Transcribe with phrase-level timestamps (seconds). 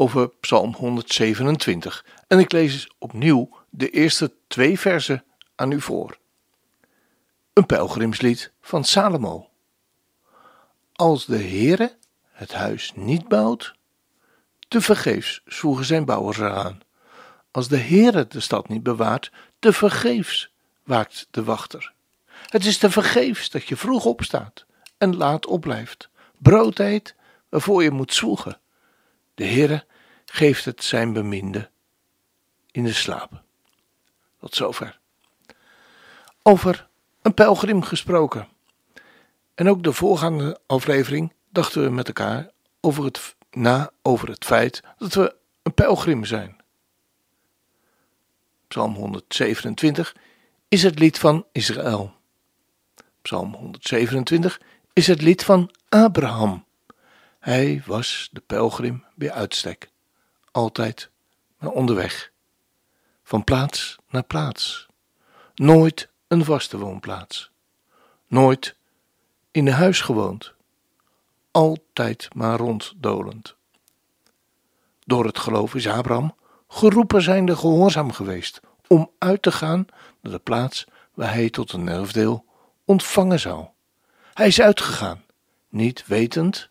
[0.00, 6.18] over Psalm 127 en ik lees opnieuw de eerste twee versen aan u voor.
[7.52, 9.48] Een pelgrimslied van Salomo.
[10.92, 11.96] Als de Heere
[12.30, 13.74] het huis niet bouwt,
[14.68, 16.80] te vergeefs zwoegen zijn bouwers eraan.
[17.50, 20.52] Als de Heere de stad niet bewaart, te vergeefs
[20.84, 21.92] waakt de wachter.
[22.46, 24.64] Het is te vergeefs dat je vroeg opstaat
[24.98, 27.14] en laat opblijft, brood eet
[27.48, 28.58] waarvoor je moet zwoegen.
[29.34, 29.88] De Heere
[30.32, 31.70] geeft het zijn beminde
[32.70, 33.42] in de slaap.
[34.38, 34.98] Tot zover.
[36.42, 36.88] Over
[37.22, 38.48] een pelgrim gesproken.
[39.54, 44.82] En ook de voorgaande aflevering dachten we met elkaar over het, na over het feit
[44.98, 46.56] dat we een pelgrim zijn.
[48.68, 50.16] Psalm 127
[50.68, 52.14] is het lied van Israël.
[53.22, 54.60] Psalm 127
[54.92, 56.64] is het lied van Abraham.
[57.38, 59.90] Hij was de pelgrim bij uitstek,
[60.50, 61.10] altijd
[61.58, 62.32] maar onderweg,
[63.22, 64.86] van plaats naar plaats,
[65.54, 67.50] nooit een vaste woonplaats,
[68.26, 68.76] nooit
[69.50, 70.52] in een huis gewoond,
[71.50, 73.54] altijd maar ronddolend.
[75.04, 76.34] Door het geloof is Abraham
[76.68, 79.86] geroepen zijnde gehoorzaam geweest om uit te gaan
[80.20, 82.44] naar de plaats waar hij tot een erfdeel
[82.84, 83.66] ontvangen zou.
[84.34, 85.24] Hij is uitgegaan,
[85.68, 86.70] niet wetend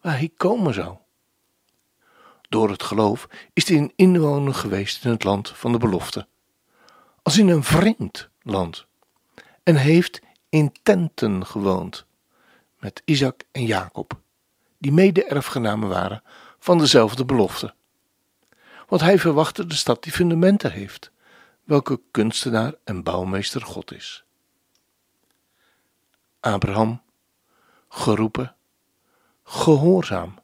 [0.00, 0.96] waar hij komen zou.
[2.52, 6.26] Door het geloof is hij een inwoner geweest in het land van de belofte,
[7.22, 8.86] als in een vreemd land,
[9.62, 12.06] en heeft in tenten gewoond
[12.78, 14.20] met Isaac en Jacob,
[14.78, 16.22] die mede-erfgenamen waren
[16.58, 17.74] van dezelfde belofte.
[18.88, 21.10] Want hij verwachtte de stad die fundamenten heeft,
[21.64, 24.24] welke kunstenaar en bouwmeester God is.
[26.40, 27.02] Abraham,
[27.88, 28.54] geroepen
[29.44, 30.34] gehoorzaam,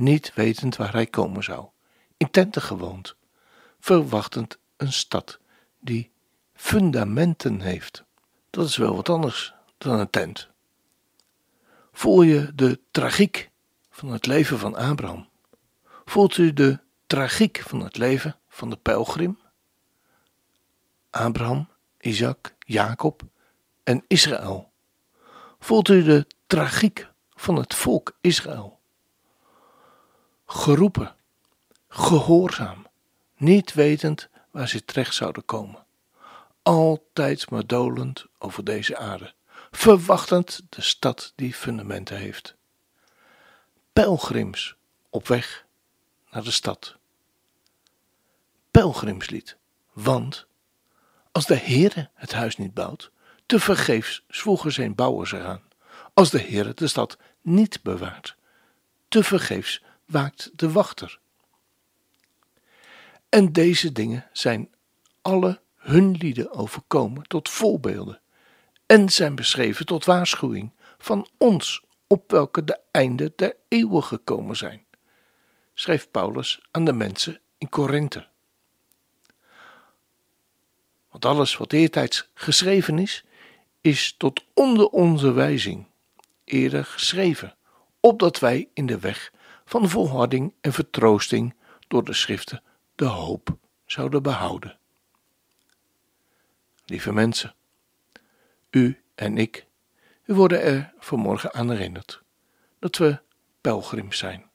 [0.00, 1.66] niet wetend waar hij komen zou,
[2.16, 3.16] in tenten gewoond,
[3.80, 5.38] verwachtend een stad
[5.78, 6.10] die
[6.54, 8.04] fundamenten heeft.
[8.50, 10.48] Dat is wel wat anders dan een tent.
[11.92, 13.50] Voel je de tragiek
[13.90, 15.28] van het leven van Abraham?
[16.04, 19.38] Voelt u de tragiek van het leven van de pelgrim?
[21.10, 21.68] Abraham,
[22.00, 23.22] Isaac, Jacob
[23.82, 24.70] en Israël.
[25.58, 28.79] Voelt u de tragiek van het volk Israël.
[30.52, 31.14] Geroepen,
[31.88, 32.86] gehoorzaam,
[33.36, 35.86] niet wetend waar ze terecht zouden komen.
[36.62, 39.34] Altijd maar dolend over deze aarde,
[39.70, 42.54] verwachtend de stad die fundamenten heeft.
[43.92, 44.76] Pelgrims
[45.10, 45.66] op weg
[46.30, 46.96] naar de stad.
[48.70, 49.56] Pelgrimslied,
[49.92, 50.46] want
[51.32, 53.10] als de Heere het huis niet bouwt,
[53.46, 55.62] te vergeefs zwoegen zijn bouwers eraan.
[56.14, 58.36] Als de Heere de stad niet bewaart.
[59.08, 61.18] Te vergeefs waakt de wachter.
[63.28, 64.70] En deze dingen zijn
[65.22, 68.20] alle hun lieden overkomen tot voorbeelden
[68.86, 74.84] en zijn beschreven tot waarschuwing van ons op welke de einden der eeuwen gekomen zijn,
[75.74, 78.28] schreef Paulus aan de mensen in Korinthe.
[81.10, 83.24] Want alles wat eertijds geschreven is,
[83.80, 85.86] is tot onder onze wijzing
[86.44, 87.56] eerder geschreven,
[88.00, 89.32] opdat wij in de weg
[89.70, 91.54] van volharding en vertroosting
[91.88, 92.62] door de schriften
[92.94, 94.78] de hoop zouden behouden.
[96.84, 97.54] Lieve mensen,
[98.70, 99.66] u en ik,
[100.24, 102.22] worden er vanmorgen aan herinnerd
[102.78, 103.20] dat we
[103.60, 104.50] pelgrims zijn.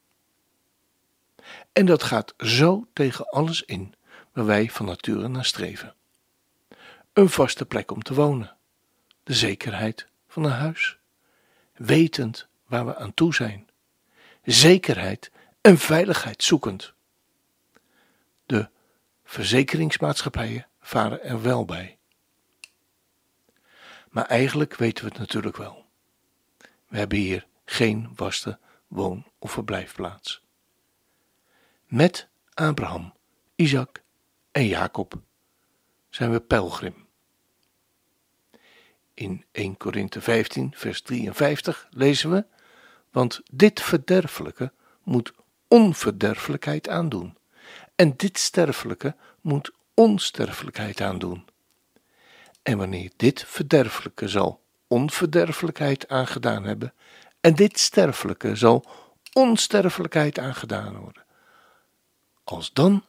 [1.74, 3.94] En dat gaat zo tegen alles in
[4.34, 5.96] waar wij van nature naar streven.
[7.14, 8.58] Een vaste plek om te wonen,
[9.24, 10.98] de zekerheid van een huis,
[11.74, 13.70] wetend waar we aan toe zijn,
[14.46, 15.32] zekerheid
[15.62, 16.94] en veiligheid zoekend.
[18.46, 18.70] De
[19.24, 21.98] verzekeringsmaatschappijen varen er wel bij.
[24.10, 25.86] Maar eigenlijk weten we het natuurlijk wel.
[26.88, 30.44] We hebben hier geen vaste woon- of verblijfplaats.
[31.86, 33.14] Met Abraham,
[33.56, 34.04] Isaac
[34.52, 35.22] en Jacob
[36.10, 37.08] zijn we pelgrim.
[39.14, 42.46] In 1 Korinthe 15, vers 53 lezen we:
[43.16, 44.72] Want dit verderfelijke
[45.04, 45.34] moet
[45.68, 47.38] onverderfelijkheid aandoen,
[47.96, 51.46] En dit sterfelijke moet onsterfelijkheid aandoen.
[52.64, 56.94] En wanneer dit verderfelijke zal onverderfelijkheid aangedaan hebben,
[57.40, 58.86] en dit sterfelijke zal
[59.34, 61.26] onsterfelijkheid aangedaan worden.
[62.44, 63.06] Als dan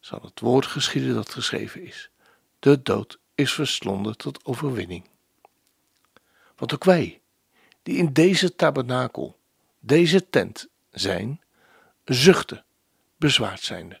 [0.00, 2.10] zal het woord geschieden dat geschreven is.
[2.58, 5.04] De dood is verslonden tot overwinning.
[6.56, 7.20] Want ook wij,
[7.82, 9.37] die in deze tabernakel,
[9.78, 11.42] deze tent zijn,
[12.04, 12.64] zuchten,
[13.16, 14.00] bezwaard zijnde,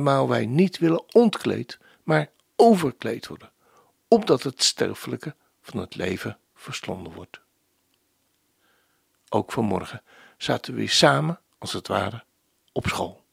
[0.00, 3.50] maal wij niet willen ontkleed, maar overkleed worden,
[4.08, 7.40] opdat het sterfelijke van het leven verslonden wordt.
[9.28, 10.02] Ook vanmorgen
[10.36, 12.24] zaten we weer samen, als het ware,
[12.72, 13.24] op school.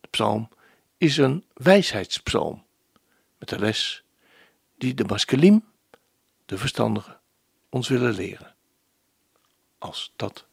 [0.00, 0.48] De psalm
[0.96, 2.64] is een wijsheidspsalm
[3.38, 4.04] met de les
[4.78, 5.64] die de maskelim,
[6.46, 7.18] de verstandige,
[7.68, 8.54] ons willen leren.
[9.80, 10.46] Als dat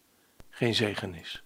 [0.50, 1.42] geen zegen is.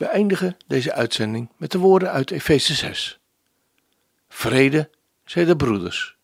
[0.00, 3.18] We eindigen deze uitzending met de woorden uit Efeze 6.
[4.28, 4.90] Vrede
[5.24, 6.16] zij de broeders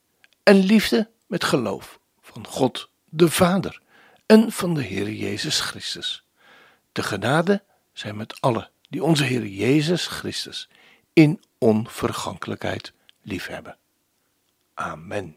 [0.43, 3.81] en liefde met geloof van God de Vader
[4.27, 6.25] en van de Heer Jezus Christus.
[6.93, 10.69] De genade zij met allen die onze Heer Jezus Christus
[11.13, 12.93] in onvergankelijkheid
[13.23, 13.77] liefhebben.
[14.75, 15.37] Amen.